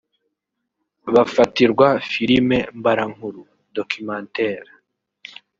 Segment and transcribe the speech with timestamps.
[1.13, 4.71] bafatirwa filime mbarankuru(Documentaire)